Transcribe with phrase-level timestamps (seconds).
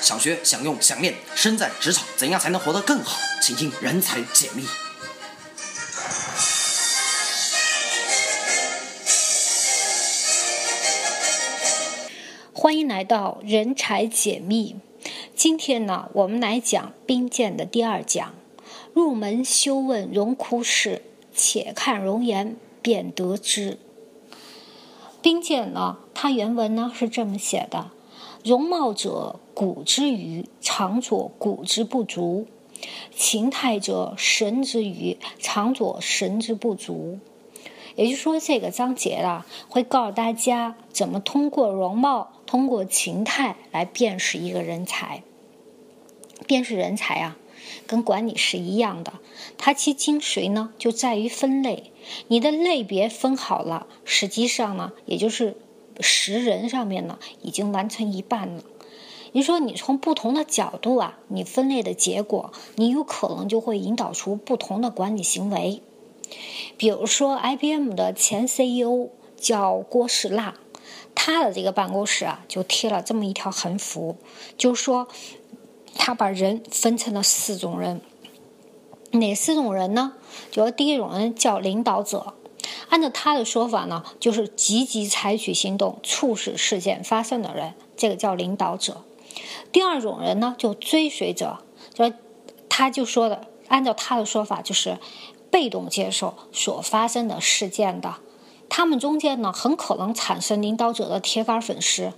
[0.00, 3.18] 想学、想用、想练，身在职场怎样才能活得更好？
[3.42, 4.62] 请听《人才解密》。
[12.52, 14.76] 欢迎来到《人才解密》。
[15.34, 18.34] 今天呢，我们来讲兵谏的第二讲：
[18.94, 21.02] 入门修问荣枯事，
[21.34, 23.78] 且看容颜便得知。
[25.20, 27.90] 兵谏呢，它原文呢是这么写的：
[28.48, 32.46] 容貌者，骨之余，常左骨之不足；
[33.14, 37.18] 情态者，神之余，常左神之不足。
[37.94, 45.22] 也就是说，这个章节啊，会告诉大家怎么通过容貌、通过情态来辨识一个人才。
[46.46, 47.36] 辨识人才啊，
[47.86, 49.12] 跟管理是一样的，
[49.58, 51.92] 它其精髓呢就在于分类。
[52.28, 55.54] 你的类别分好了，实际上呢，也就是
[56.00, 58.62] 识人上面呢，已经完成一半了。
[59.32, 65.82] 你说你从不同的角度啊，你分类的结果，你有可能就会引导出不同的管理行为。
[66.76, 70.54] 比如说，IBM 的前 CEO 叫郭士纳，
[71.14, 74.16] 他的这个办公室啊，就贴了这么一条横幅，
[74.56, 75.08] 就说
[75.94, 78.00] 他把人分成了四种人。
[79.12, 80.14] 哪四种人呢？
[80.50, 82.34] 就是第一种人叫领导者，
[82.88, 89.02] 按照他的说法呢，就是积极采取行动、促使事件发生的人，这个叫领导者。
[89.72, 91.58] 第二种人呢，就追随者，
[91.92, 92.12] 就
[92.68, 94.98] 他就说的，按照他的说法就是。
[95.50, 98.16] 被动接受所发生的事件的，
[98.68, 102.12] 他们中间呢，很可能产生领导者的铁杆粉丝，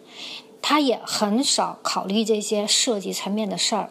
[0.60, 3.90] 他也很少考虑这些设计层面的事儿。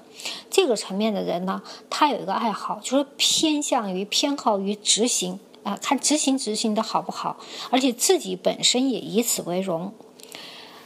[0.50, 5.39] 这个层面的人呢，他有一个爱好，就是偏向于偏好于执行
[5.70, 7.38] 啊，看执行执行的好不好，
[7.70, 9.94] 而且自己本身也以此为荣。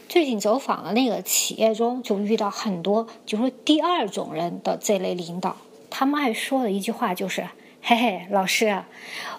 [0.09, 5.55] 最近走访的那个企业中，就遇到很多就是第二种人的这类领导，
[5.89, 7.47] 他们爱说的一句话就是。
[7.85, 8.83] 嘿嘿，老师，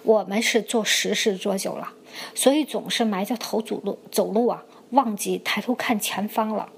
[0.02, 1.92] 我们是做实事做久了，
[2.34, 6.68] 所以总是埋着头走路走路啊，忘记抬头看前方了。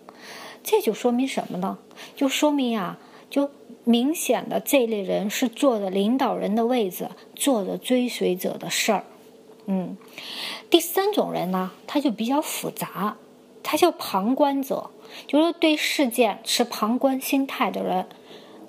[0.63, 1.79] 这就说明什么呢？
[2.15, 2.99] 就说明啊，
[3.37, 3.51] 就
[3.85, 9.05] 明显的这类人是坐着领导人的位置，做着追随者的事儿。
[9.67, 9.99] 嗯，
[10.71, 13.19] 第三种人呢，他就比较复杂，
[13.63, 14.89] 他叫旁观者，
[15.27, 18.07] 就是对事件持旁观心态的人。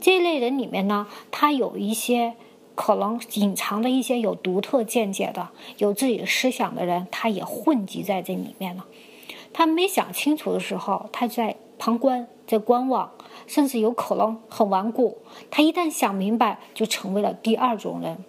[0.01, 2.33] 这类人里面呢，他有一些。
[2.75, 8.85] 可能隐藏的一些有独特见解的、有自己的思想的人，他也混迹在这里面了。
[9.51, 13.11] 他没想清楚的时候，他在旁观、在观望，
[13.47, 15.17] 甚至有可能很顽固。
[15.49, 18.23] 他一旦想明白，就成为了第二种人。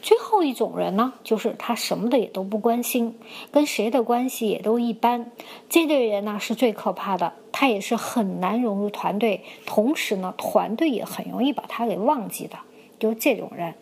[0.00, 3.18] 最后一种人呢，就是他什么的也都不关心，
[3.50, 5.30] 跟谁的关系也都一般。
[5.68, 12.56] 这类人呢，是最可怕的，他也是很难融入团队，同时呢，团队也很容易把他给忘记的。
[12.98, 13.74] 就这种人，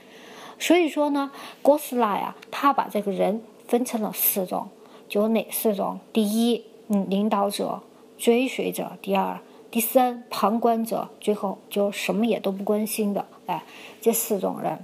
[0.58, 1.30] 所以说呢，
[1.62, 4.68] 郭斯拉呀，他把这个人分成了四种，
[5.08, 6.00] 就哪四种？
[6.12, 7.82] 第一，嗯，领导者、
[8.18, 9.38] 追随者；第二，
[9.76, 13.26] 第三，旁观者；最后就什么也都不关心的。
[13.44, 13.62] 哎，
[14.00, 14.78] 这四种人，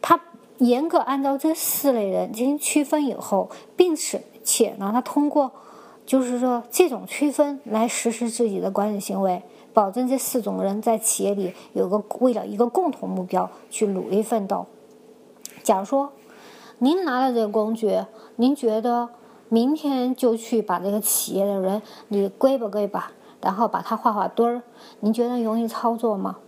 [0.00, 0.18] 他
[0.56, 5.52] 严格按照这四类人进行区分以后，并且且呢，他通过
[6.06, 9.42] 就是说这种区分来实施自己的管理行为。
[9.74, 14.64] 保证这四种人在企业里有个为了一个共同目标去努力奋斗。
[15.62, 16.10] 假如说
[16.78, 18.00] 您拿了这个工具，
[18.36, 19.10] 您觉得
[19.50, 23.12] 明天就去把这个企业的人你归吧归吧，
[23.46, 24.60] 然后把它画画堆儿，
[24.98, 26.38] 您觉得容易操作吗？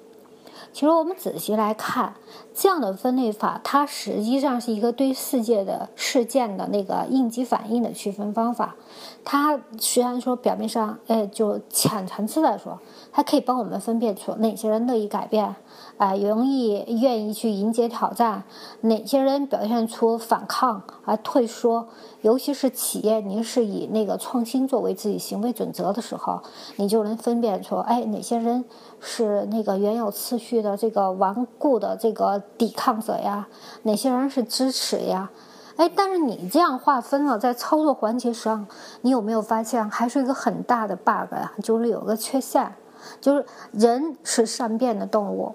[0.72, 2.14] 其实我们仔细来看，
[2.54, 8.76] 这样的分类法，它实际上是一个对世界的事件的那个应急反应的区分方法。
[9.24, 12.78] 它虽然说表面上，哎，就浅层次的说，
[13.12, 15.56] 它可以帮我们分辨出哪些人乐意改变，
[15.96, 18.44] 啊，容易愿意去迎接挑战，
[18.82, 21.88] 哪些人表现出反抗啊退缩。
[22.22, 26.40] 尤其是企业，您是以那个创新作为自己行为准则的时候，
[26.76, 28.64] 你就能分辨出，哎，哪些人
[29.00, 33.48] 是那个原有次序的这个顽固的这个抵抗者呀，
[33.82, 35.30] 哪些人是支持呀？
[35.76, 38.66] 哎，但是你这样划分了，在操作环节上，
[39.02, 41.52] 你有没有发现还是一个很大的 bug 啊？
[41.62, 42.74] 就是有个缺陷，
[43.20, 45.54] 就是人是善变的动物，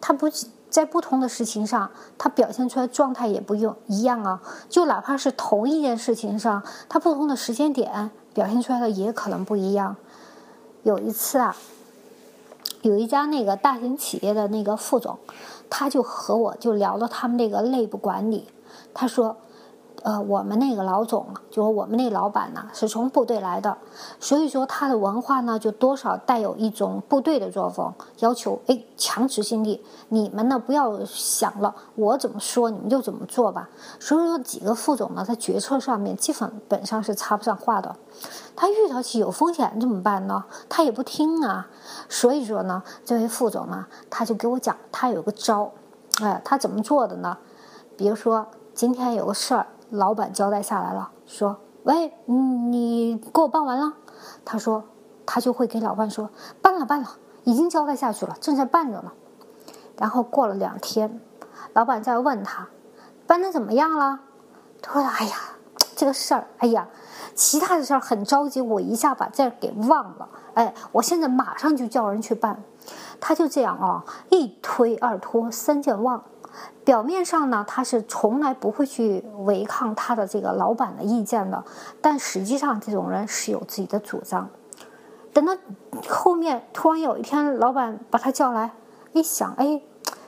[0.00, 0.28] 他不。
[0.70, 1.88] 在不同的事情上，
[2.18, 4.42] 他表现出来状态也不用一样啊。
[4.68, 9.94] 就哪怕是同一件事情上，他不同的时间点表现出来的也可能不一样。
[10.82, 11.54] 有一次啊，
[12.84, 15.18] 有一家那个大型企业的那个副总，
[15.70, 18.46] 他就和我就聊了他们这个内部管理。
[18.92, 19.38] 他说，
[20.04, 23.74] 呃，我们那个老总，就是我们那老板呢，是从部队来的，
[24.20, 29.82] 所以说他的文化呢，就多少带有一种部队的作风，要求哎强执行力。
[30.10, 33.70] 你们呢不要想了，我怎么说你们就怎么做吧。
[33.98, 37.96] 所以说几个副总呢，在决策上面基本本上是插不上话的。
[38.54, 40.44] 他遇到起有风险怎么办呢？
[40.68, 41.66] 他也不听啊。
[42.10, 45.72] 所以说呢，这位副总呢，他就给我讲，他有个招，
[46.20, 47.38] 哎，他怎么做的呢？
[47.96, 49.66] 比如说今天有个事儿。
[49.90, 53.94] 老板交代下来了，说：“喂，你给我办完了？”
[54.44, 54.84] 他说
[55.26, 57.08] ：“他就会给老板说，办了，办了，
[57.44, 59.12] 已经交代下去了，正在办着呢。”
[59.98, 61.20] 然后过了两天，
[61.72, 62.68] 老板再问他
[63.26, 64.20] ：“办的怎么样了？”
[64.82, 65.36] 他说：“哎呀，
[65.94, 66.88] 这个事儿，哎呀，
[67.34, 70.28] 其他的事儿很着急，我一下把这给忘了。
[70.54, 72.62] 哎，我现在马上就叫人去办。”
[73.26, 76.22] 他就这样啊，一推二拖三件忘。
[76.84, 81.64] 表面上呢，他是从来不会去违抗他的这个老板的意见的，
[82.02, 84.50] 但实际上这种人是有自己的主张。
[85.32, 85.56] 等到
[86.06, 88.72] 后面突然有一天，老板把他叫来，
[89.14, 89.80] 一想，哎，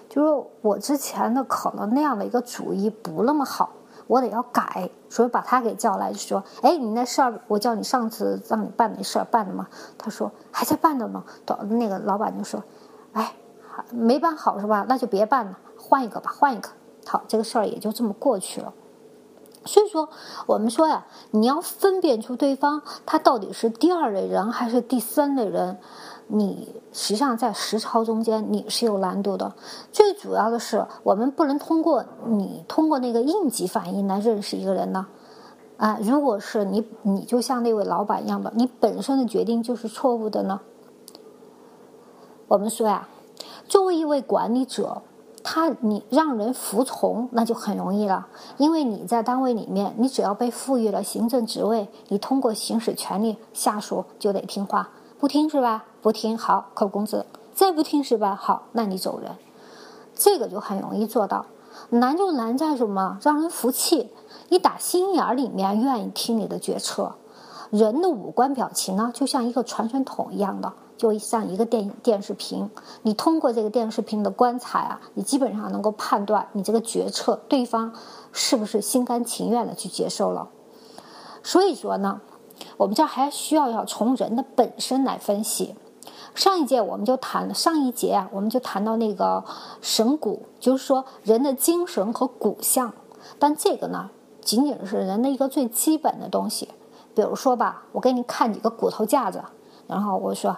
[0.08, 3.75] 就是我之前的可能那样的一个主意不那么好，
[4.06, 9.69] 我得要改，所以把他给叫来，就说，哎，你那事儿，我叫你上次让你办那事儿办了吗？
[9.98, 11.22] 他说还在办着呢。
[11.44, 12.64] 到那个老板就说，
[13.17, 13.35] 哎，
[13.91, 14.85] 没办好是吧？
[14.87, 15.59] 那就别办了。
[15.79, 16.69] 换一个吧，换一个，
[17.07, 18.75] 好，这个事儿也就这么过去了。
[19.65, 20.09] 所以说，
[20.47, 25.79] 我们说呀，你要分辨出对方他到底是第二类人还是第三类人，
[26.29, 29.55] 你实际上在实操中间你是有难度的。
[29.91, 35.07] 最主要的是，我们不能通过你通过那个应急反应来认识一个人呢。
[35.79, 40.61] 啊，如果是你，你就像那位老板一样的，你本身的决定就是错误的呢。
[42.48, 43.08] 我们说呀，
[43.69, 45.02] 作为一位管理者。
[45.48, 48.26] 他你让人服从，那就很容易了，
[48.56, 54.88] 因为你在单位里面，你只要被赋予了行政职位，你通过行使权力，下属就得听话，
[55.20, 55.84] 不听是吧？
[56.02, 58.34] 不听好扣工资，再不听是吧？
[58.34, 59.37] 好，那你走人，
[60.16, 61.46] 这个就很容易做到。
[61.90, 63.19] 难就难在什么？
[63.22, 64.10] 让人服气，
[64.48, 67.14] 你打心眼里面愿意听你的决策。
[67.71, 70.73] 人的五官表情呢，就像一个传声筒一样的。
[70.97, 72.71] 就像一个电电视屏，
[73.03, 77.93] 你通过这个电视屏的观察啊，你基本上能够判断你这个决策对方
[78.33, 80.49] 是不是心甘情愿的去接受了。
[81.43, 82.23] 所以说呢，
[82.79, 85.75] 我们这还需要要从人的本身来分析。
[86.35, 89.45] 上一节我们就谈了，上一节啊，我们就谈到那个
[89.83, 92.95] 神骨，就是说人的精神和骨相。
[93.39, 94.09] 但这个呢，
[94.41, 96.71] 仅仅是人的一个最基本的东西。
[97.17, 99.43] 比如说吧，我给你看几个骨头架子，
[99.89, 100.57] 然后我说。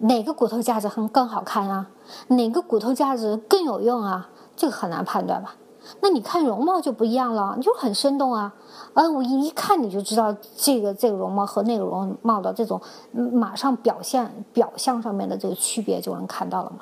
[0.00, 1.88] 哪个骨头架子很更好看啊？
[2.28, 4.28] 哪个骨头架子更有用啊？
[4.54, 5.54] 这个很难判断吧？
[6.02, 8.54] 那你看容貌就不一样了，你就很生动啊！
[8.92, 12.78] 呃，我一看你就知道这个这个容貌和那个容貌的这种
[13.10, 16.80] 马上表现表象上面的这个区别就能看到了嘛。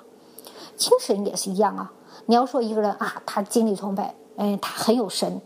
[0.75, 1.93] 精神也是一样啊！
[2.27, 5.41] 你要说一个人啊，他精力充沛，哎，他很有神，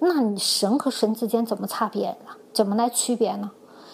[0.00, 2.32] 那你神和神之间怎么差别呢？
[2.54, 3.50] 怎么来区别呢？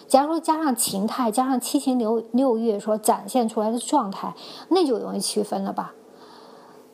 [0.07, 4.35] 假如说加上情态，加上七情六六欲所展现出来的状态，
[4.69, 5.93] 那就容易区分了吧？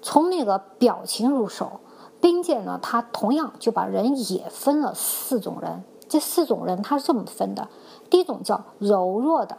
[0.02, 1.80] 从那个表情入手，
[2.22, 5.84] 兵谏呢，它同样就把人也分了四种人。
[6.08, 7.68] 这四种人他是这么分的：
[8.10, 9.58] 第一种叫柔弱的，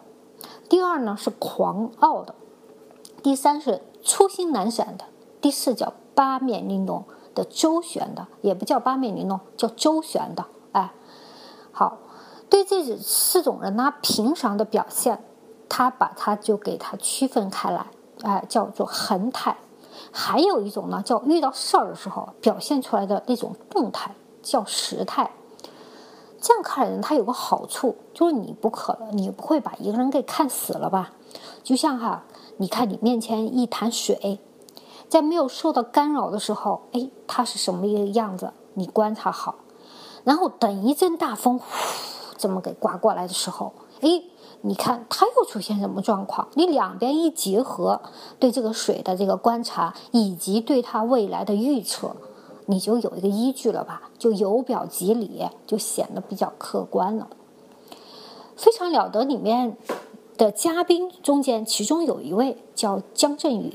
[0.68, 2.34] 第二呢是狂傲的，
[3.22, 5.04] 第三是粗心懒散的，
[5.42, 10.46] 第四叫八面玲珑的周旋的，也不叫八面玲珑，叫周旋的。
[11.78, 11.98] 好。
[12.50, 15.22] 对这四种人呢，平常的表现，
[15.68, 17.86] 他把它就给它区分开来，
[18.22, 19.52] 哎，叫做恒态；
[20.10, 25.30] 还有一种呢，叫遇到事儿的时候表现出来的那种动态，叫时态。
[26.40, 31.12] 这样看人，他有个好处，就是你不可能，你不会把一个人给看死了吧？
[31.62, 32.24] 就像哈，
[32.56, 34.40] 你看你面前一潭水，
[35.08, 38.52] 在没有受到干扰的时候，哎，它是什么一个样子？
[38.74, 39.56] 你观察好，
[40.28, 41.64] 然后等一阵大风呼。
[42.36, 44.22] 这么给刮过来的时候，哎，
[44.60, 46.48] 你看它又出现什么状况？
[46.52, 48.02] 你两边一结合，
[48.38, 52.14] 对这个水的这个观察，以及对它未来的预测，
[52.66, 54.10] 你就有一个依据了吧？
[54.18, 57.28] 就有表及里，就显得比较客观了。
[58.54, 59.78] 非常了得里面
[60.36, 63.72] 的嘉宾中间，其中有一位叫江振宇，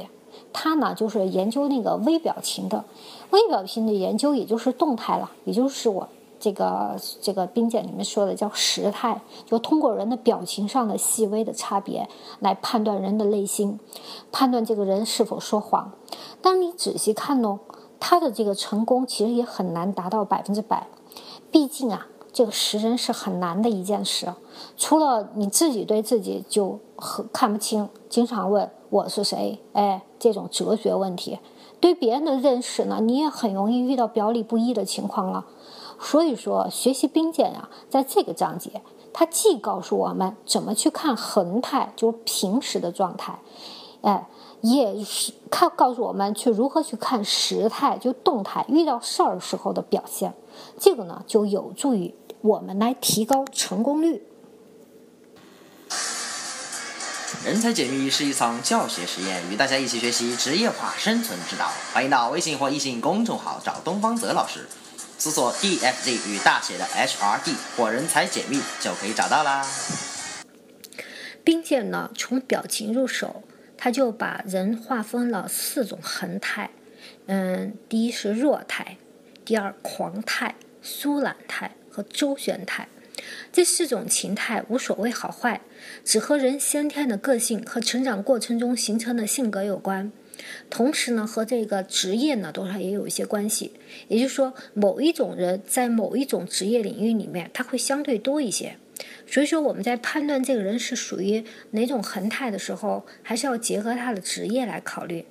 [0.54, 2.86] 他呢就是研究那个微表情的，
[3.32, 6.08] 微表情的研究也就是动态了，也就是我。
[6.44, 12.10] 这个这个兵谏里面说的叫时态，就通过人的表情上的细微的差别
[12.42, 13.80] 来判断人的内心，
[14.30, 15.94] 判断这个人是否说谎。
[16.42, 17.62] 但你仔细看呢，
[17.98, 20.88] 他的这个成功其实也很难达到百分之百。
[21.50, 24.34] 毕竟啊，这个识人是很难的一件事。
[24.76, 31.40] 除了你自己对自己就很看不清，经常问我是谁，哎，这种哲学问题，
[31.80, 35.46] 对别人的认识呢，你也很容易遇到表里不一的情况了。
[36.04, 38.84] 所以说，学习兵谏啊，在这个章节，
[39.14, 43.40] 它既告诉我们怎么去看恒态，就是平时的状态，
[44.02, 44.28] 哎。
[44.64, 50.34] 也是看告诉我们去如何去看时态，就动态遇到事儿时候的表现，
[50.80, 54.26] 这个呢就有助于我们来提高成功率。
[57.44, 61.68] 人才解密是一场教学实验，与大家一起学习职业化生存之道。
[61.94, 64.70] 欢迎到微信或易信公众号找东方泽老师，
[65.24, 69.66] 搜索 D F Z 与大写的 H R D 或人才解密就可以找到啦。
[71.46, 73.42] 并且呢，从表情入手。
[73.78, 76.70] 他就把人划分了四种恒态，
[77.26, 78.98] 嗯，第一是弱态，
[79.44, 82.88] 第二狂态、疏懒态和周旋态。
[83.52, 85.60] 这四种情态无所谓好坏，
[86.06, 90.14] 只和人先天的个性和成长过程中形成的性格有关。
[90.70, 93.74] 同时呢，和这个职业呢多少也有一些关系。
[94.08, 98.78] 也就是说，某一种人在某一种职业领域里面，他会相对多一些。
[99.26, 105.26] 所以说，我们在判断这个人是属于哪种恒态的时候，还是要结合他的职业来考虑，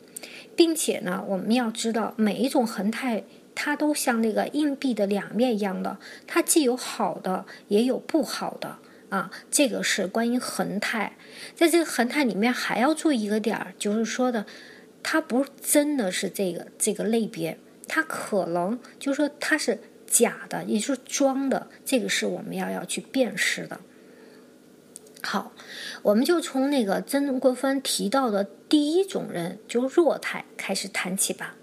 [0.56, 3.22] 并且呢，我们要知道每一种恒态，
[3.54, 8.78] 它都像那个硬币的两面一样的，它既有好的，也有不好的
[9.10, 9.30] 啊。
[9.50, 11.16] 这个是关于恒态，
[11.54, 14.46] 在这个恒态里面还要注意一个点儿，就是说的，
[15.02, 19.80] 它不真的是这个这个类别，它可能就是说它是。
[20.12, 23.80] 假的，也就是装的，这个是我们要要去辨识的。
[25.22, 25.54] 好，
[26.02, 31.56] 我们就从那个曾国藩提到的第一种人，就弱态开始谈起吧。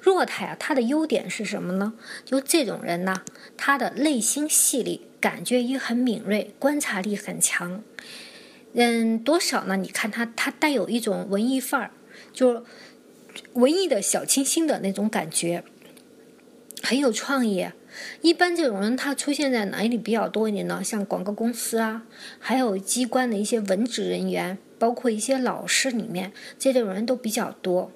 [0.00, 1.94] 弱态啊，他的优点是什么呢？
[2.24, 3.22] 就这种人呢，
[3.56, 7.84] 他的内心细腻，感觉也很敏锐，观察力很强。
[8.72, 9.76] 嗯，多少呢？
[9.76, 11.92] 你看他，他带有一种文艺范儿，
[12.38, 12.64] 就
[13.54, 15.64] 文艺的小清新的那种感觉。
[16.84, 17.66] 很有创意，
[18.22, 20.80] 一般这种人他出现在哪里比较多一点呢？
[20.84, 22.04] 像广告公司啊，
[22.38, 27.90] 还有机关的一些文职人员，包括一些老师里面，这种人都比较多。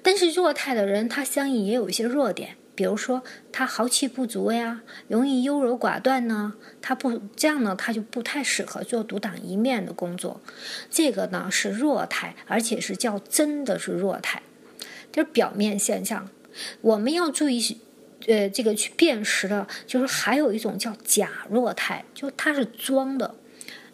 [0.00, 10.40] 但是弱态的人，他相应也有一些弱点，比如说他豪气不足呀，容易优柔寡断呢，他不这样呢，他就不太适合做独当一面的工作。
[10.88, 14.42] 这个呢是弱态，而且是叫真的是弱态，
[15.10, 16.30] 就是表面现象，
[16.80, 17.80] 我们要注意。
[18.26, 23.34] 呃，这个去辨识的，就是还有一种叫假弱态，就他是装的，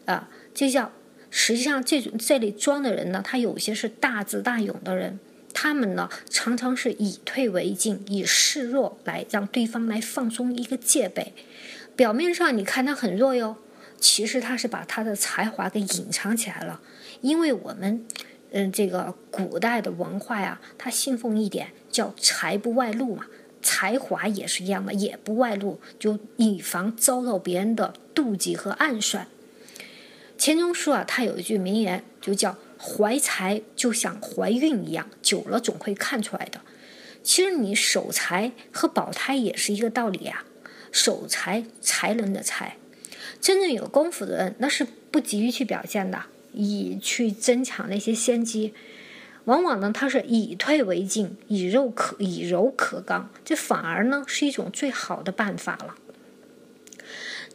[0.07, 0.91] 啊，这叫
[1.31, 5.21] 实际上这种这里装的人呢，他有些是大智大勇的人，
[5.55, 11.33] 他们呢常常是以退为进，以示弱来让对方来放松一个戒备。
[11.97, 13.57] 表面上你看他很弱哟，
[13.99, 16.83] 其实他是把他的才华给隐藏起来了，
[17.23, 18.05] 因为我们
[18.51, 23.25] 嗯这个古代的文化呀，他信奉一点叫财不外露嘛。
[23.67, 29.27] 才华也是一样的，也不外露，就以防遭到别人的妒忌和暗算。
[30.37, 36.61] 钱钟书啊，他有一句名言，就叫“怀才就像怀孕一样，久了总会看出来的”。
[37.25, 40.45] 其实你守财和保胎也是一个道理呀。
[40.93, 42.77] 守财，才能的财，
[43.41, 48.75] 真正有功夫的人，那是不急于去表现的，以去争抢那些先机。
[49.47, 55.97] 往往呢，他是以退为进，以柔可以柔克刚，这反而呢是一种最好的办法了。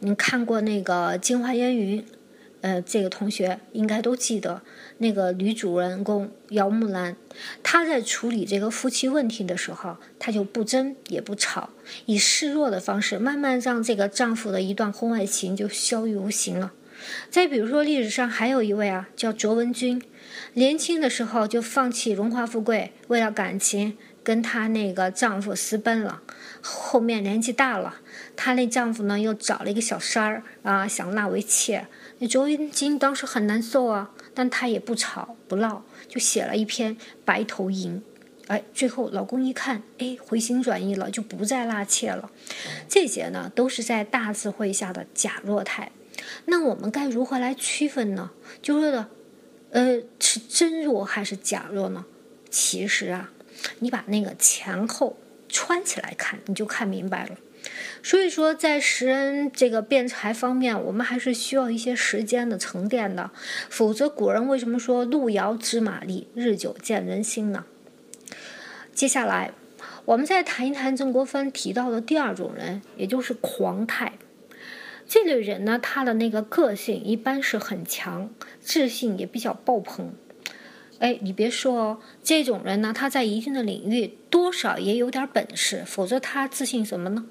[0.00, 2.02] 你看过那个《京华烟云》，
[2.60, 4.62] 呃，这个同学应该都记得，
[4.98, 7.16] 那个女主人公姚木兰，
[7.62, 11.70] 她在处理这个夫妻问题的时候，她就不争也不吵，
[12.06, 16.72] 以示弱的方式，慢慢让这个丈夫的一段婚外情就消于无形了。
[17.30, 20.02] 再比如说，历史上还有一位啊，叫卓文君。
[20.54, 26.20] 年轻的时候就放弃荣华富贵，为了感情跟她那个丈夫私奔了。
[26.60, 27.96] 后面年纪大了，
[28.36, 31.86] 她那丈夫呢又找了一个小三儿啊，想纳为妾。
[32.20, 37.96] 那卓文君当时很难受啊，但她也不吵不闹，就写了一篇《白头吟》。
[38.46, 42.30] 哎，最后老公一看，哎，回心转意了，就不再纳妾了。
[42.88, 45.90] 这些呢，都是在大智慧下的假弱态。
[46.44, 48.30] 那我们该如何来区分呢？
[48.60, 49.08] 就说的。
[49.70, 52.04] 呃，是真弱还是假弱呢？
[52.50, 53.30] 其实啊，
[53.78, 55.16] 你把那个前后
[55.48, 57.36] 穿起来看，你就看明白了。
[58.02, 63.30] 所以说，在识人这个辩才方面，我们还是需要一些时间的沉淀的。
[63.68, 67.64] 否则，古人为什么说路遥知马力，日久见人心呢？
[68.92, 69.52] 接下来，
[70.04, 74.12] 我们再谈一谈曾国藩提到的第二种人，也就是狂态。
[75.08, 80.12] 这类人呢，他的那个个性一般是很强，自信也比较爆棚。
[81.00, 87.24] 哎，你别说哦，这种人呢，他在一定的领域多少也有点本事，否则他自信什么呢？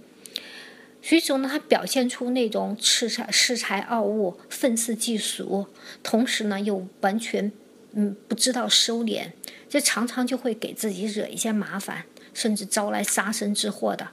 [1.02, 5.68] 所以说呢，他表现出那种恃才恃才傲物、愤世嫉俗，
[6.04, 7.52] 同时呢又完全
[7.94, 9.32] 嗯不知道收敛，
[9.70, 14.10] 这常常就会给自己惹一些麻烦，甚至招来杀身之祸的。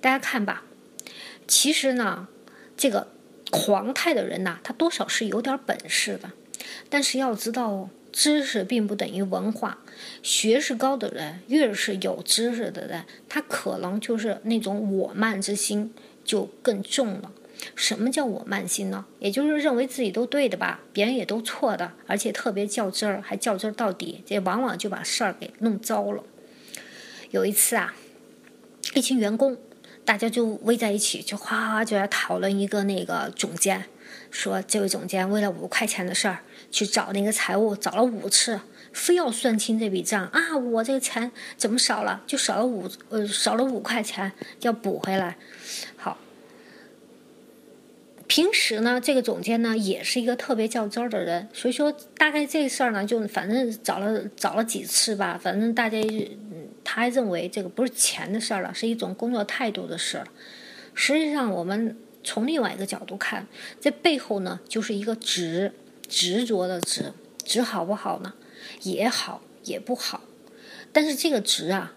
[0.00, 0.64] 大家看吧，
[1.46, 2.28] 其实呢，
[2.76, 3.08] 这个
[3.50, 6.32] 狂态的人呐，他多少是有点本事的，
[6.88, 7.90] 但是要知道。
[8.12, 9.78] 知识并不等于文化，
[10.22, 15.92] 学识高的人越是有知识的人，他可能就是那种我慢之心
[16.24, 17.32] 就更重了。
[17.76, 19.04] 什么叫我慢心呢？
[19.18, 26.24] 也就是认为自己都对的吧，别人也都错的，而且特别较真儿，还较真儿到底，这往往就把事儿给弄糟了。
[27.30, 27.94] 有一次啊，
[28.94, 29.58] 一群员工，
[30.10, 33.84] 大家就围在一起，就哗就来讨论一个那个总监，
[34.32, 36.38] 说这位总监为了五块钱的事儿。
[36.72, 38.60] 去找那个财务，找了五次，
[38.92, 40.56] 非要算清这笔账啊！
[40.56, 42.24] 我这个钱怎么少了？
[42.26, 45.36] 就少了五呃，少了五块钱，要补回来。
[45.96, 46.18] 好，
[48.26, 55.98] 平时呢，这个总监呢也是一个特别较真儿的人，所以说大概这事儿呢，就反正找了找了几次吧，反正大家
[56.84, 60.26] 他认为这个不是钱的事儿了，是一种工作态度的事儿。
[60.94, 63.46] 实际上，我们从另外一个角度看，
[63.80, 65.72] 这背后呢，就是一个执。
[66.08, 67.12] 执着的执，
[67.44, 68.34] 执好不好呢？
[68.82, 70.22] 也好，也不好。
[70.92, 71.94] 但是这个执啊，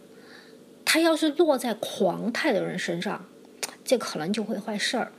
[0.85, 3.25] 他要是落在狂态的人身上，
[3.83, 5.11] 这可能就会坏事儿。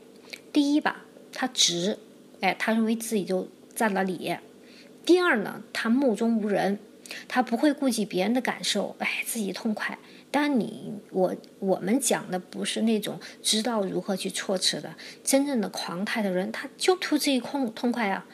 [0.52, 1.99] 第一吧，他直，
[2.40, 4.37] 哎，他认为自己就占了理。
[5.04, 6.78] 第二呢，他目中无人，
[7.29, 9.99] 他不会顾及别人的感受，哎，自己痛快。
[10.31, 18.27] 但你我我们讲的不是那种知道如何去措辞的，真正的狂态的人，他就图自己痛痛快啊。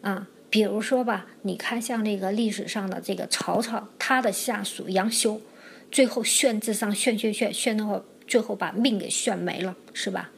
[0.00, 5.40] 啊，比如说吧，你看像那个历史上的这个曹操，他的下属杨修，
[5.90, 10.30] 最后炫智商，炫炫炫炫到最后把命给炫没了，是吧？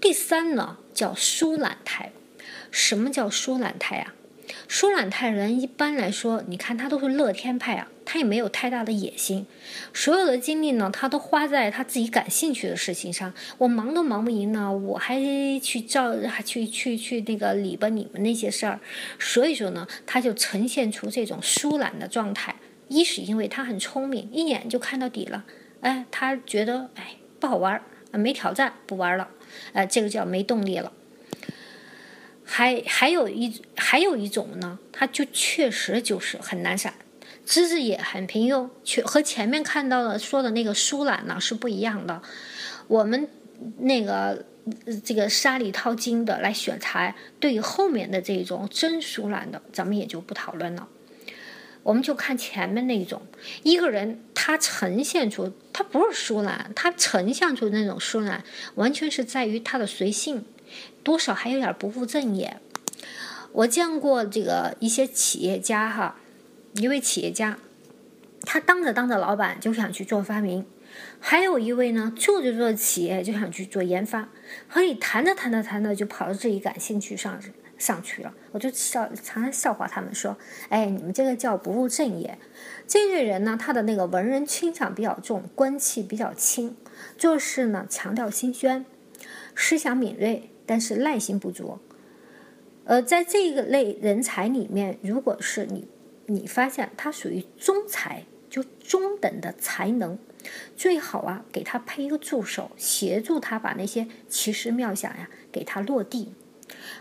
[0.00, 2.12] 第三呢，叫疏懒态。
[2.70, 4.14] 什么叫疏懒态啊？
[4.66, 7.88] 舒懒泰人一般来说，你看他都是乐天派啊。
[8.10, 9.46] 他也没有太大的野心，
[9.92, 13.34] 所有的精力呢，他都花在他自己感兴趣的事情上。
[13.58, 15.20] 我忙都忙不赢呢，我还
[15.60, 18.80] 去照，还去去去那个理吧你们那些事儿。
[19.18, 22.56] 所以说呢，他就呈现出这种疏懒的状态。
[22.88, 25.44] 一是因为他很聪明，一眼就看到底了。
[25.82, 29.28] 哎，他觉得哎不好玩儿，没挑战，不玩了。
[29.74, 30.90] 哎，这个叫没动力了。
[32.50, 36.94] 还还有一还有一种呢，它就确实就是很难散。
[37.44, 42.20] 资质也很平庸，却和前面看到的说的那个疏懒呢是不一样的。
[42.86, 43.28] 我们
[43.78, 44.44] 那个
[45.04, 50.88] 这个沙里淘金的来选材，对于后面的这种真疏懒的，咱们也就不讨论了。
[51.88, 53.22] 我们就看前面那种，
[53.62, 60.44] 一个人他呈现出他不是疏懒，他呈现出那种疏懒，完全是在于他的随性，
[61.02, 62.58] 多少还有点不务正业。
[63.52, 66.16] 我见过这个一些企业家哈。
[66.74, 67.58] 一位企业家，
[68.42, 70.64] 他当着当着老板就想去做发明；
[71.18, 74.28] 还有一位呢，做着做着企业就想去做研发，
[74.68, 77.40] 和你谈着谈着谈着就跑到自己感兴趣上
[77.78, 78.34] 上去了。
[78.52, 80.36] 我就笑，常常笑话他们说
[80.68, 82.36] ：“哎，你们这个叫不务正业。”
[82.86, 86.76] 这类人呢，他的那个文人倾向比较重，官气比较轻，
[87.16, 88.84] 做事呢强调新鲜，
[89.54, 91.78] 思想敏锐，但是耐心不足。
[92.84, 95.88] 呃，在这个类人才里面，如果是你。
[96.30, 100.18] 你发现他属于中才，就中等的才能，
[100.76, 106.34] 最好啊，给他配一个助手，协助他把那些奇思妙想呀给他落地。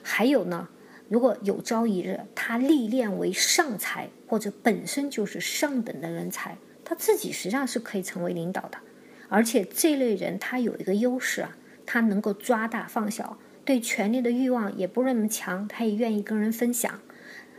[0.01, 0.69] 还有呢，
[1.09, 8.77] 如果有朝一日他历练为上才，或者本身就是上等的人才，他自己实际上是可以成为领导的。
[9.29, 16.99] 而且这类人他有一个优势啊，他能够抓大放小，对权力的欲望也不那么强，他也愿意跟人分享。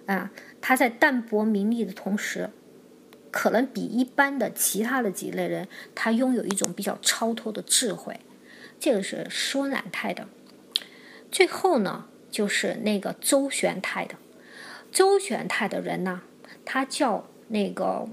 [0.07, 0.31] 啊，
[0.63, 2.49] 他在淡泊名利的同时，
[3.31, 8.19] 可能比一般的其他的几类人，他拥有一种比较超脱的智慧，
[8.81, 10.27] 这个是舒懒态的。
[11.31, 14.17] 最后呢，就是那个周旋态的。
[14.91, 16.23] 周旋态的人呢，
[16.65, 18.09] 他叫那个，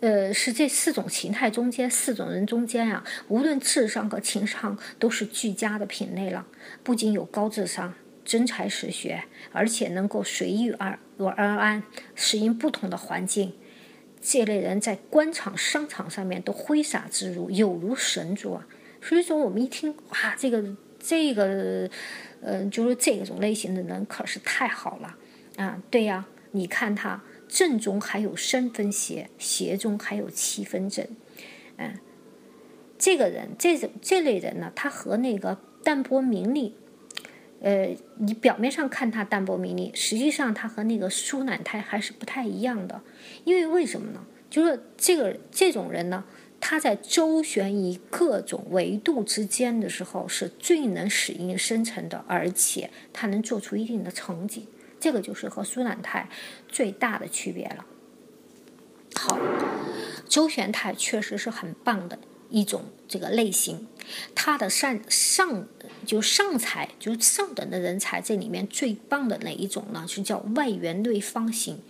[0.00, 6.46] 呃，是这四种形态中间四种人中间啊，无论智商和情商都是俱佳的品类了，
[6.82, 7.94] 不仅有高智商。
[8.24, 11.84] 真才实学，而且能够随遇而而安，
[12.16, 13.52] 适应不同的环境，
[14.20, 18.66] 这类人在官场、商场上面都挥洒自如，有如神助啊。
[19.00, 20.60] 所以说，我们一听哇，这个
[21.08, 21.88] 这个，
[22.40, 25.16] 呃，就是这种类型的人可是太好了
[25.54, 25.80] 啊！
[25.88, 31.06] 对呀，你看他正中还有三分邪，邪中还有七分正，
[31.76, 32.00] 嗯，
[32.98, 36.74] 这个人这种这类人呢，他和那个淡泊名利。
[37.60, 43.00] 呃，你表面上看他淡泊名利，实际上他和那个苏南泰还是不太一样的。
[43.44, 44.26] 因为为什么呢？
[44.50, 46.24] 就是这个这种人呢，
[46.60, 54.66] 他在周旋于各种维度之间的时候，是最能使应生成的，而且他能做出一定的成绩。
[54.98, 56.28] 这个就是和苏南泰
[56.68, 57.84] 最大的区别了。
[59.14, 59.38] 好，
[60.28, 62.18] 周旋泰确实是很棒的
[62.50, 63.86] 一种这个类型。
[64.34, 65.66] 他的上上
[66.04, 70.04] 就上才就是上等的人才，这里面最棒的哪一种呢？
[70.08, 71.80] 是叫外圆内方型。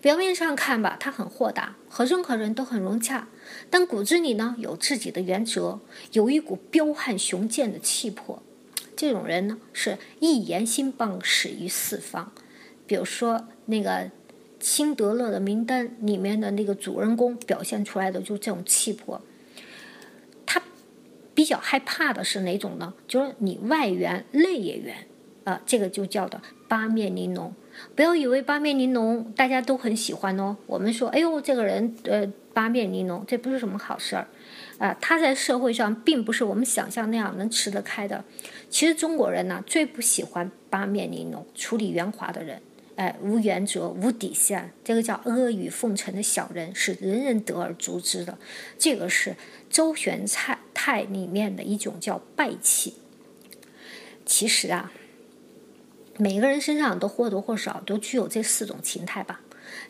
[0.00, 3.28] 表面上看吧，他很豁达，和任何人都很融洽，
[3.68, 5.80] 但骨子里呢有自己的原则，
[6.12, 8.42] 有一股彪悍雄健的气魄。
[8.96, 12.32] 这种人呢是一言兴邦，始于四方。
[12.86, 13.90] 比如说那个
[14.60, 19.20] 《辛德勒的名单》里面的那个主人公，表现出来的就是这种气魄。
[20.44, 20.62] 他
[21.32, 22.92] 比较害怕的是哪种呢？
[23.06, 25.06] 就是你外圆内也圆，
[25.64, 27.54] 这个就叫的八面玲珑。
[27.94, 30.56] 不要以为八面玲珑大家都很喜欢哦。
[30.66, 34.26] 我们说，哎呦，这个人呃八面玲珑，这不是什么好事儿，
[34.78, 38.22] 啊，他在社会上并不是我们想象那样能吃得开的。
[38.68, 42.60] 其实中国人呢最不喜欢八面玲珑、处理圆滑的人，
[42.96, 48.36] 哎，无原则、无底线，这个叫阿谀奉承的小人，是人人得而诛之的。
[48.78, 49.34] 这个是。
[49.70, 52.94] 周旋菜态里面的一种叫败气。
[54.26, 54.90] 其实啊，
[56.16, 59.40] 每个人身上都或多或少都具有这四种情态吧。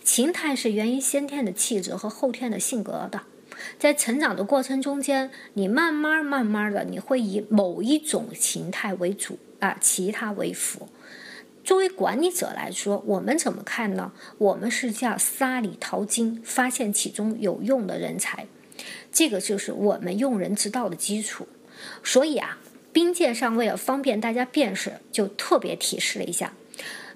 [0.04, 3.22] 情态是源于先天的气质和后天的性格的。
[3.78, 10.88] 在成长的过程中间，你慢慢慢慢的，你会以某一种形态为主啊，其他为辅。
[11.62, 14.12] 作为管理者来说，我们怎么看呢？
[14.38, 18.46] 我们是叫沙里淘金，发现其中有用的人才。
[19.12, 21.46] 这个就是我们用人之道的基础，
[22.02, 22.58] 所以啊，
[22.92, 26.52] 兵界上为了方便大家辨识，就特别提示了一下，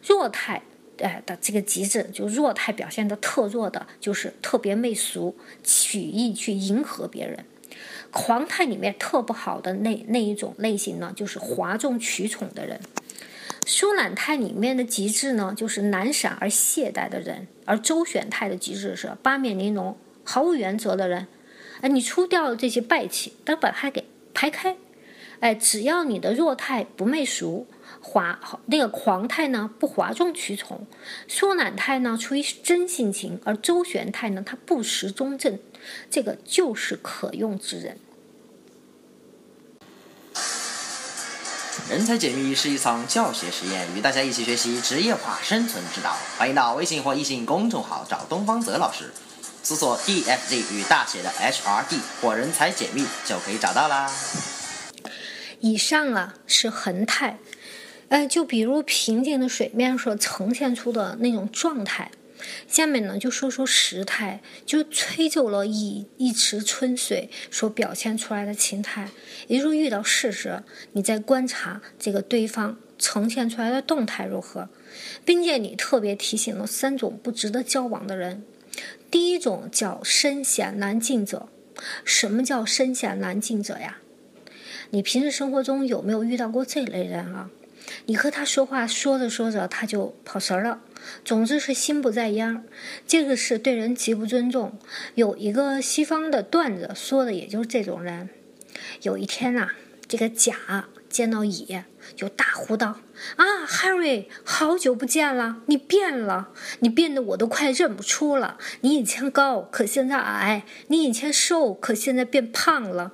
[0.07, 0.63] 弱态
[0.99, 7.39] 哎的这个极致，就弱态表现的特弱的，就是特别媚俗，取意去迎合别人；
[8.13, 12.79] 狂态里面特不好的那那一种类型呢，就是哗众取宠的人；
[13.67, 21.27] 疏懒态里面的极致呢，就是懒散而懈怠的人；而周旋态的极致是八面玲珑、毫无原则的人。
[21.81, 24.77] 哎，你除掉了这些败气，但把它给排开。
[25.45, 27.67] 哎，只要你的弱态不媚俗，
[28.01, 30.87] 华那个狂态呢不哗众取宠，
[31.29, 35.59] 舒懒态呢出于真性情，而周旋态呢它不失中正，
[36.11, 37.99] 这个就是可用之人。
[41.91, 46.17] 人才解密是一场教学实验，与大家一起学习职业化生存之道。
[46.39, 49.13] 欢迎到微信或易信公众号找东方泽老师。
[49.63, 54.11] 搜索 D F Z 与大写的 H R D 或人才解密就可以找到啦。
[55.65, 57.39] 以上啊是恒态，
[58.09, 62.11] 呃，就比如平静的水面所呈现出的那种状态。
[62.69, 69.09] 下面呢就说说时态，就吹奏了一一池春水所表现出来的情态。
[69.47, 74.69] 也就是遇到事时，你在观察这个对方呈现出来的动态如何，
[75.25, 78.45] 并且你特别提醒了三种不值得交往的人。
[79.11, 81.49] 第一种叫深险难近者，
[82.05, 84.01] 什么叫深显难近者呀？
[84.95, 87.51] 你平时生活中有没有遇到过这类人啊？
[88.07, 90.83] 你和他说话说着说着他就跑神儿了，
[91.25, 92.63] 总之是心不在焉儿。
[93.05, 94.79] 这个是对人极不尊重。
[95.17, 98.29] 有一个西方的段子说的也就是这种人。
[99.03, 99.71] 有一天呐，
[100.07, 101.81] 这个甲见到乙。
[102.15, 103.01] 就大呼道
[103.37, 105.63] ：“啊，Harry，好久不见了！
[105.67, 108.59] 你变了，你变得我都快认不出了。
[108.83, 113.13] 你以前高，可现在矮；你以前瘦，可现在变胖了。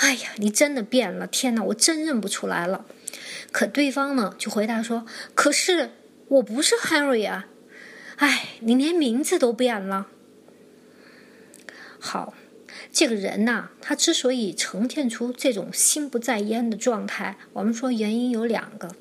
[0.00, 1.26] 哎呀，你真的变了！
[1.26, 2.84] 天哪，我真认不出来了。”
[3.52, 5.90] 可对方呢，就回答说：“可是
[6.28, 7.46] 我不是 Harry 啊！
[8.16, 10.08] 哎，你连名字都变了。”
[11.98, 12.34] 好。
[12.92, 18.96] 这个人呐，他之所以呈现出这种心不在焉的状态，我们说原因有两个。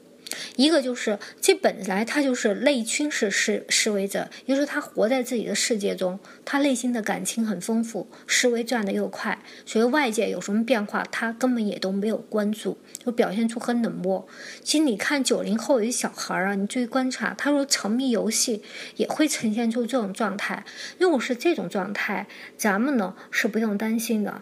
[0.55, 14.27] 一个就是这本来他就是内驱式示示威者，也就是他活在自己的世界中，他内心的感情很丰富，思维转的又快，所以外界有什么变化，他根本也都没有关注，就表现出很冷漠。
[14.63, 18.61] 其实你看九零后有些小孩啊，你注意观察，他说沉迷游戏
[18.97, 20.63] 也会呈现出这种状态。
[20.97, 24.41] 如果是这种状态，咱们呢是不用担心的，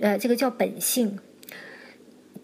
[0.00, 1.18] 呃，这个叫本性。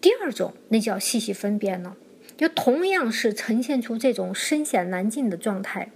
[0.01, 1.95] 第二种，那叫细细分辨了。
[2.35, 5.89] 就同样是呈现出这种深显难进的状态，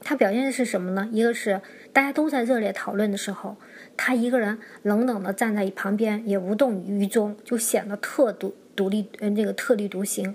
[0.00, 1.08] 他表现的是什么呢？
[1.12, 1.60] 一个是
[1.92, 3.56] 大家都在热烈讨论的时候，
[3.96, 10.34] 他一个人冷冷的站在旁边，也无动于衷，就显得特独独立，嗯，这个特立独行。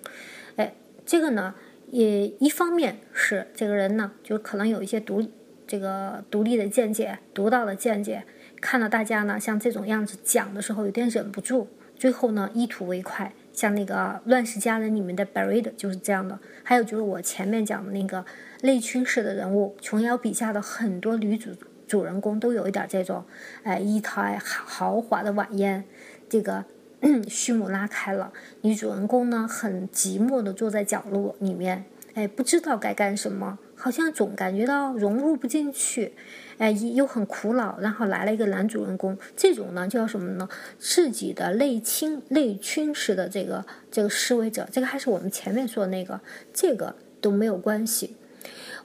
[0.56, 0.74] 哎，
[1.06, 1.56] 这个呢，
[1.92, 5.26] 也一方面是这个人呢，就可能有一些独
[5.66, 8.24] 这个独立的见解、独到的见解，
[8.62, 13.34] 看到大家呢像这种样子讲的时候，有点忍不住，最后呢一吐为快。
[13.58, 18.24] 像那个《乱世佳人》里面的 Barrett 就是这样的，还有就是我前面讲的那个
[18.62, 21.50] 内驱式的人物，琼瑶笔下的很多女主
[21.88, 23.26] 主人公都有一点这种，
[23.64, 25.84] 哎，一台豪华的晚宴，
[26.30, 26.66] 这个
[27.28, 36.14] 序幕拉开了，女主人公呢很寂寞的坐在角落里面，哎，不知道该干什么，好像总感觉到融入不进去。
[36.58, 40.50] 哎，又很苦恼，然后来了一个男主人公，这种呢叫什么呢？
[40.80, 46.20] 自己的内倾、内驱式的这个这个思维者，这个还是我们前面说的那个，
[46.52, 48.16] 这个都没有关系。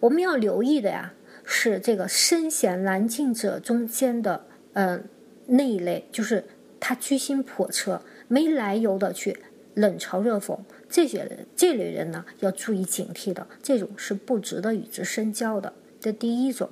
[0.01, 5.05] 我们要留意的呀，是这个身陷难尽者中间的，嗯，
[5.47, 6.45] 那一类，就是
[6.79, 9.39] 他居心叵测、没来由的去
[9.75, 10.59] 冷嘲热讽，
[10.89, 15.73] 这些人，这类人呢要注意警惕的，这种是不值得与之深交的。
[16.01, 16.71] 这第一种。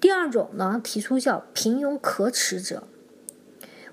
[0.00, 2.84] 第二种呢，提出叫平庸可耻者。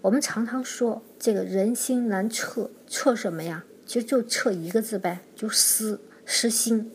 [0.01, 3.63] 我们常常说这个人心难测，测什么呀？
[3.85, 6.91] 其实就测一个字呗，就私私心。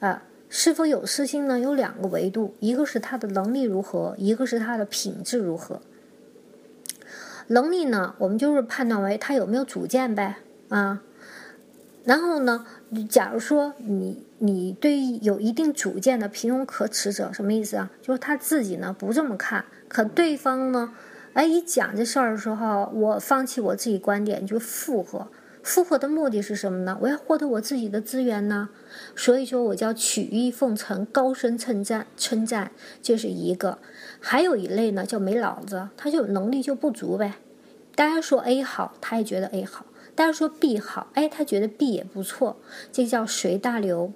[0.00, 1.58] 啊，是否有私心呢？
[1.58, 5.80] 有两个维度，一个是他的能力如何，一个是他的品质如何。
[7.48, 10.38] 能力呢，我们就是判断为他有没有主见呗，
[10.72, 11.02] 啊。
[12.04, 12.66] 然后呢，
[13.08, 17.88] 假如说你你对于有一定主见的平庸可耻者，什么意思啊？
[18.02, 20.92] 就是他自己呢不这么看，可对方呢，
[21.34, 25.28] 哎一讲这事儿的时候，我放弃我自己观点就附和，
[25.62, 26.98] 附和的目的是什么呢？
[27.02, 28.68] 我要获得我自己的资源呢，
[29.14, 33.78] 所以说我叫曲意奉承，高声称赞称赞，这是一个。
[34.18, 37.34] 还有一类呢叫没脑子，他就能力就不足呗。
[37.94, 39.86] 大家说 A 好，他也觉得 A 好。
[40.14, 42.60] 大家说 B 好，哎，他觉得 B 也不错，
[42.92, 44.12] 这叫随大流。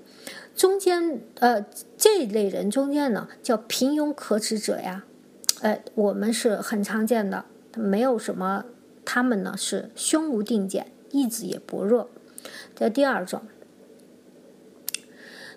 [0.54, 1.64] 中间，呃，
[1.96, 5.04] 这类人中间呢，叫平庸可耻者呀，
[5.60, 8.66] 呃，我们是很常见的，没有什么，
[9.04, 12.10] 他们呢是胸无定见，意志也薄弱，
[12.74, 13.42] 这第二种。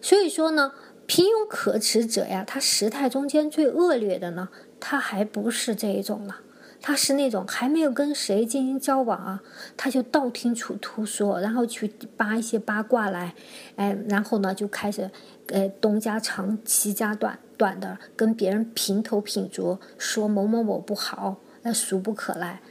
[0.02, 0.74] 所以说呢，
[1.06, 4.48] 平庸可耻者呀，他时态中间最恶劣的呢，
[4.80, 6.36] 他还不是这一种呢。
[6.82, 9.44] 他是那种还没有跟谁进行交往啊，
[9.76, 13.36] 他就道听途途说，然后去扒一些八卦来，
[13.76, 15.12] 哎，然后呢就开始，
[15.48, 22.62] 呃，东家长西家短短的跟别人评头品足，说某某某不好，那俗不可耐，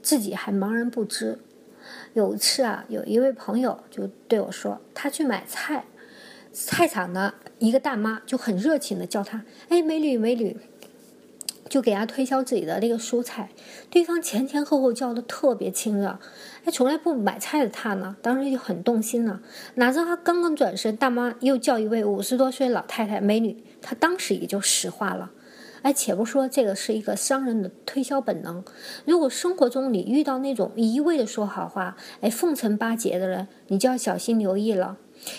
[0.00, 1.38] 自己还茫然不知。
[2.14, 5.84] 有一次啊，有一位朋友就对我说，他去买菜，
[6.52, 10.56] 菜场的一个大妈就很热情的叫他，哎，美女美女。
[11.68, 13.50] 就给他推销自己的那个蔬菜，
[13.90, 16.18] 对方前前后后叫的特别亲热，
[16.64, 19.40] 哎，从来不买菜的他呢，当时就很动心了。
[19.76, 25.32] 哪知道他刚刚转身，大妈又叫一位五十多岁老太太美女，他当时也就石化了。
[25.82, 28.64] 哎，且不说这个是一个商人的推销本能，
[29.04, 34.96] 如果生活中你遇到那种一味的说好话，哎，奉承巴结的人，你就要小心留意了，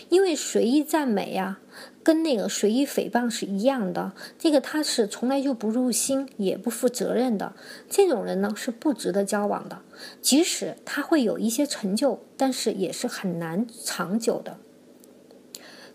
[0.10, 1.60] 因为随意赞美呀。
[2.06, 7.54] 跟那个随意诽谤是一样的，这个他是从来就不入心，也不负责任的。
[7.90, 9.82] 这种人呢是不值得交往的，
[10.22, 14.58] 即使他会有一些成就，但是也是很难长久的。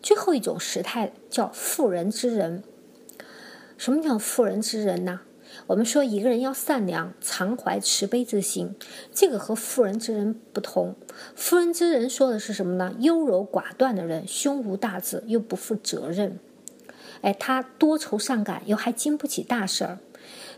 [0.02, 2.64] 最后一种时态叫妇人之仁。
[3.78, 5.20] 什么叫妇人之仁呢？
[5.66, 8.74] 我们说一个人要善良，常怀慈悲之心，
[9.12, 10.94] 这个和妇人之仁不同。
[11.34, 12.94] 妇人之仁说的是什么呢？
[12.98, 16.38] 优柔寡断的人，胸无大志，又不负责任。
[17.22, 19.98] 哎，他多愁善感，又还经不起大事儿，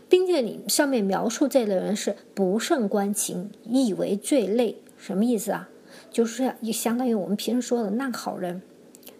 [0.07, 4.77] 并且你上面描述这类人是不胜关情，以为最累。
[4.97, 5.69] 什么意思啊？
[6.09, 8.61] 就是也相当于我们平时说的烂好人。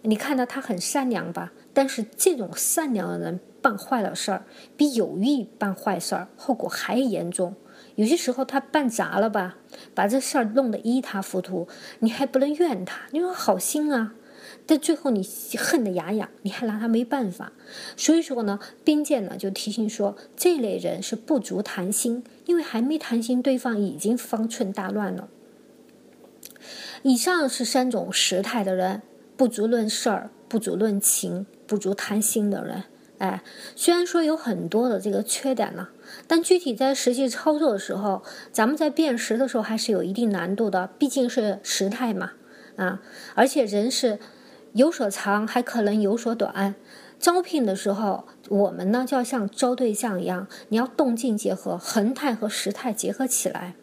[0.02, 1.52] 你看到他很善良吧？
[1.72, 3.40] 但是这种善良的人。
[3.64, 4.44] 办坏了事儿，
[4.76, 7.54] 比有意办坏事儿后果还严重。
[7.94, 9.56] 有些时候他办砸了吧，
[9.94, 11.66] 把这事儿弄得一塌糊涂，
[12.00, 14.12] 你还不能怨他，你说好心啊，
[14.66, 15.26] 但最后你
[15.58, 17.52] 恨得牙痒，你还拿他没办法。
[17.96, 25.30] 所以说呢，兵谏呢就提醒说，这类人是不足谈心，因为还没谈心，对方已经方寸大乱了。
[27.02, 29.00] 以上是三种时态的人：
[29.38, 32.84] 不足论事儿，不足论情，不足谈心的人。
[33.18, 33.42] 哎，
[33.76, 35.88] 虽然说有很多的这个缺点呢，
[36.26, 38.22] 但具体在实际操作的时候，
[38.52, 42.32] 咱们在辨识的时候还是有一定难度的，毕竟是时态嘛，
[42.76, 43.00] 啊，
[43.34, 44.18] 而且人是
[44.72, 46.74] 有所长，还可能有所短。
[47.20, 53.74] 招聘的时候，我们呢就要像招对象一样，你要动静结合，横态和时态结合起来。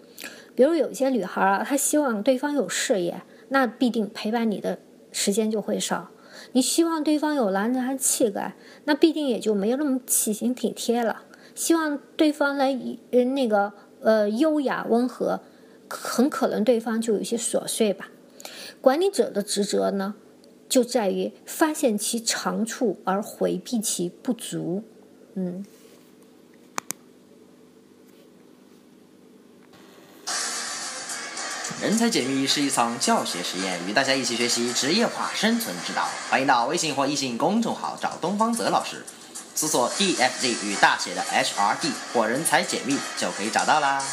[0.54, 4.78] 比如有些女孩啊，她希望对方有事业，那必定陪伴你的
[5.12, 6.11] 时间就会少。
[6.54, 11.24] 你希望对方有男人汉气概，那必定也就没有那么细心体贴了。
[11.56, 12.78] 希望对方来
[13.12, 15.42] 呃那个呃优雅温和，
[15.90, 18.10] 很可能对方就有些琐碎吧。
[18.82, 20.16] 管理者的职责呢，
[20.68, 24.84] 就在于发现其长处而回避其不足。
[25.36, 25.66] 嗯。
[31.80, 36.08] 人才解密是一场教学实验，与大家一起学习职业化生存之道。
[36.30, 39.06] 欢迎到微信或微信公众号找东方泽老师，
[39.56, 44.04] 搜索 DFZ 与大写的 HRD 或人才解密就可以找到啦。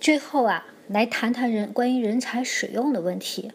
[0.00, 3.52] 最后啊，来谈谈人关于人才使用的问题。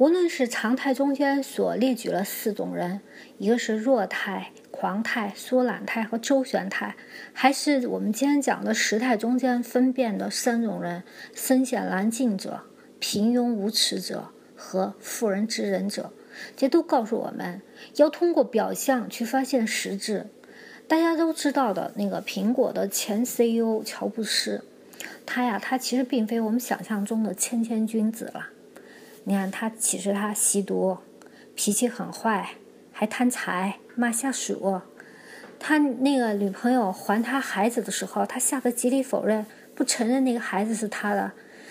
[0.00, 3.02] 无论是常态中间所列举了四种人，
[3.36, 4.50] 一个是弱态。
[4.70, 6.96] 狂态、缩懒态和周旋态，
[7.34, 11.02] 还是我们今天讲的时态中间分辨的三种人：
[11.34, 12.62] 身陷难境者、
[12.98, 16.10] 平庸无耻者和妇人之仁者。
[16.56, 17.60] 这都告诉我们
[17.96, 20.28] 要通过表象去发现实质。
[20.88, 24.64] 大家都知道的那个苹果的前 CEO 乔布斯，
[25.26, 28.46] 他呀，他其实并非我们想象中的谦谦君子了。
[29.30, 30.98] 你看他，其实他吸毒，
[31.54, 32.50] 脾气很坏。
[32.90, 34.80] 还贪财骂下属，
[35.56, 41.30] 他那个女朋友还他孩子的时候，他吓得极力否认，不承认那个孩子是他的。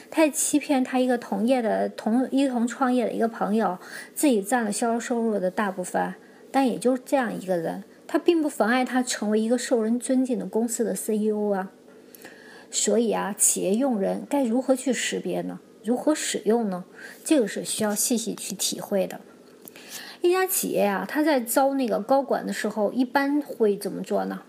[0.10, 3.78] 他还欺骗他一个同业的同一同创业的一个朋友，
[4.16, 6.14] 自己占了销售收入的大部分。
[6.50, 11.70] 但也就是这样一个人，他并不妨碍他成为一个受人尊敬的公司的 CEO 啊。
[12.72, 15.60] 所以啊，企业用人该如何去识别呢？
[15.84, 16.84] 如何使用呢？
[17.24, 19.22] 这个是需要细细去体会的。
[20.22, 24.42] 一家企业啊，他在招那个高管的时候，一般会怎么做呢？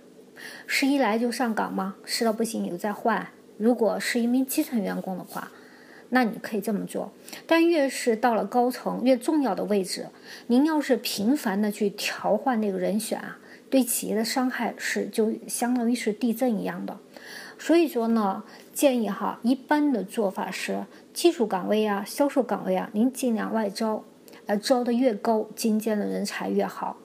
[0.66, 1.96] 是一来就上岗吗？
[2.04, 3.28] 实到不行又再换。
[3.56, 5.52] 如果是一名基层员工的话，
[6.08, 7.12] 那你可以这么做。
[7.46, 10.08] 但越是到了高层、越重要的位置，
[10.48, 13.38] 您要是频繁的去调换那个人选啊，
[13.68, 16.98] 对企业的伤害是就相当于是地震一样的。
[17.58, 24.04] 所以说呢，建议哈，一般的做法是技术岗位啊、销售岗位啊，您尽量外招。
[24.46, 26.96] 而招的越高，精尖的人才越好。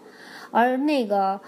[0.51, 1.39] 而那个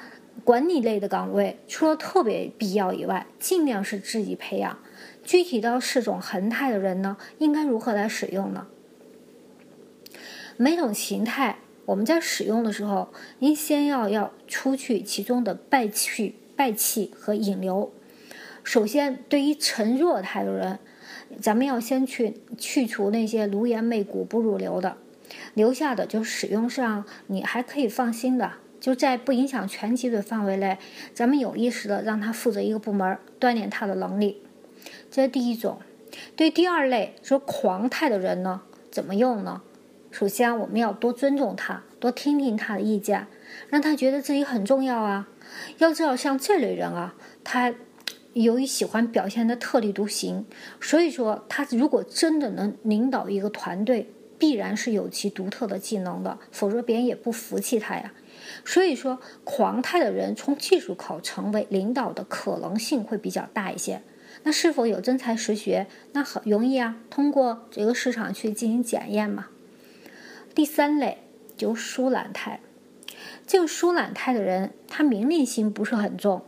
[0.44, 4.78] 管理类的岗位，除了特别必要以外，尽量是自己培养。
[5.24, 8.68] 具体到四种恒态的人呢，应该如何来使用呢？
[10.56, 17.92] 每种形态，我们在使用的时候，您先要要除去其中的败气、败气和引流。
[18.64, 20.80] 首先，对于沉弱态的人，
[21.40, 24.98] 咱们要先去去除那些卢颜媚骨、不入流的。
[25.54, 30.78] 留下的就使用上，你还可以放心的，就在不影响全集的范围内，
[31.14, 34.42] 咱们有意识的让他负责一个部门，锻炼他的能力。
[35.12, 35.80] 这是第一种。
[36.36, 39.62] 对第二类说狂态的人呢，怎么用呢？
[40.10, 43.28] 首先，我们要多尊重他，多听听他的意见，
[43.70, 45.28] 让他觉得自己很重要啊。
[45.80, 47.74] 要知道，像这类人啊，他
[48.44, 50.46] 由于喜欢表现的特立独行，
[50.80, 54.12] 所以说他如果真的能领导一个团队。
[54.40, 58.14] 必然是有其独特的技能的，否则别人也不服气他呀。
[58.64, 64.04] 所以说，狂态的人从技术考成为领导的可能性会比较大一些。
[64.44, 65.88] 那是否有真才实学？
[66.14, 69.48] 那很容易啊，通过这个市场去进行检验嘛。
[70.54, 71.18] 第三类
[71.58, 72.60] 就是疏懒态，
[73.48, 76.44] 这个疏懒态的人，他命令心不是很重，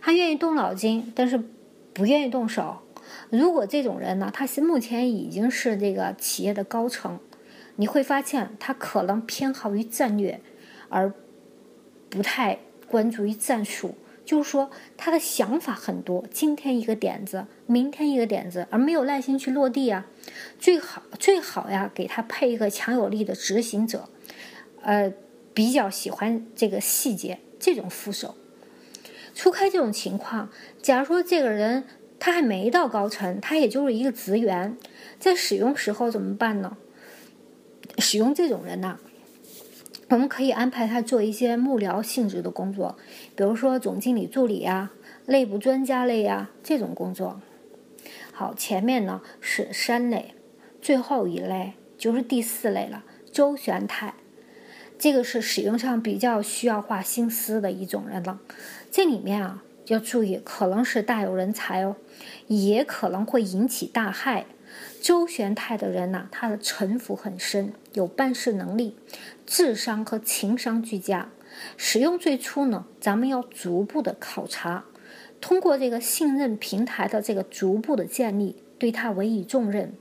[0.00, 1.42] 他愿意动脑筋，但是
[1.92, 2.78] 不愿意动手。
[3.30, 7.18] 如果这种人呢，他是目前已经是这个企业的高层。
[7.76, 10.40] 你会发现，他可能偏好于战略，
[10.88, 11.12] 而
[12.10, 13.94] 不太关注于战术。
[14.24, 20.06] 就是说，他的想法很多，今天一个点子，明天一个点子，而没有耐心去落地啊。
[20.60, 24.08] 最好最好呀，给他配一个强有力的执行者，
[24.82, 25.12] 呃，
[25.52, 28.36] 比较喜欢这个细节这种副手。
[29.34, 31.84] 初开这种情况，假如说这个人
[32.18, 34.76] 他还没到高层，他也就是一个职员，
[35.18, 36.76] 在使用时候怎么办呢？
[37.98, 38.98] 使用这种人呢，
[40.08, 42.96] 我们可以安排他做一些幕僚性质的工作，
[43.36, 44.90] 比如说总经理助理呀、
[45.26, 47.40] 内部专家类呀这种工作。
[48.32, 50.34] 好，前面呢是三类，
[50.80, 54.14] 最后一类就是第四类了，周旋态。
[54.98, 58.40] 这个是使用上比较需要花心思的一种人了。
[58.92, 61.96] 这里面啊要注意，可能是大有人才哦，
[62.46, 64.44] 也可能会引起大害。
[65.00, 68.94] 周旋态的人呢，他的城府很深，有办事能力，
[69.46, 71.30] 智商和情商俱佳。
[71.78, 74.84] 使用最初呢，咱们要逐步的考察。
[75.40, 79.94] 通过这个信任平台的这个逐步的建立，对他委以重任，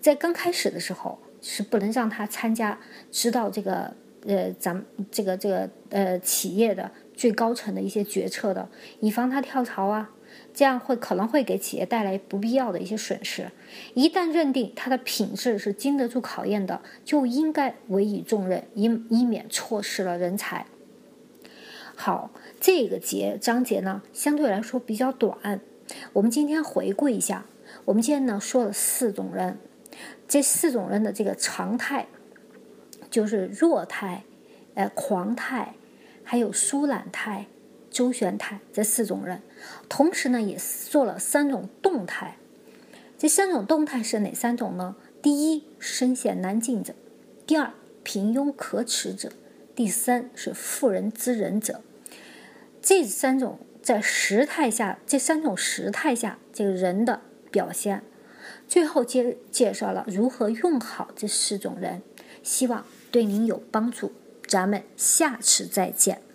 [0.00, 2.80] 在刚开始的时候是不能让他参加，
[3.12, 3.94] 知道这个
[4.26, 8.68] 呃咱们这个这个呃企业的最高层的一些决策的，
[9.00, 10.10] 以防他跳槽啊，
[10.52, 13.50] 这样会可能会给企业带来不必要的一些损失。
[13.94, 20.66] 一旦认定他的品质是经得住考验的，就应该委以重任，以以免错失了人才。
[21.94, 25.60] 好，这个节章节呢相对来说比较短。
[26.12, 27.46] 我们今天回顾一下，
[27.86, 29.58] 我们今天呢说了四种人，
[30.28, 32.06] 这四种人的这个常态
[33.10, 34.24] 就是弱态、
[34.74, 35.74] 呃狂态，
[36.28, 37.46] 还有疏懒态、
[37.88, 39.40] 周旋态这四种人。
[39.88, 40.58] 同时呢也
[40.90, 42.36] 做了三种动态，
[43.16, 44.96] 这三种动态是哪三种呢？
[45.22, 46.92] 第一，身陷难境者；
[47.46, 47.72] 第二，
[48.02, 49.30] 平庸可耻者。
[49.76, 51.82] 第三是妇人之仁者，
[52.80, 57.20] 这三种在时态下，这三种时态下这个人的
[57.50, 58.02] 表现，
[58.66, 62.02] 最后介介绍了如何用好这四种人，
[62.42, 64.12] 希望对您有帮助。
[64.46, 66.25] 咱们下次再见。